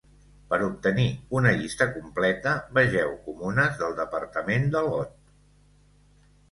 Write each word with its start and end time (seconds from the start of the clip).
Per 0.51 0.57
obtenir 0.67 1.03
una 1.41 1.51
llista 1.59 1.87
completa, 1.97 2.55
vegeu 2.79 3.15
Comunes 3.29 3.79
del 3.83 3.95
departament 4.03 4.69
de 4.77 4.85
Lot. 4.89 5.15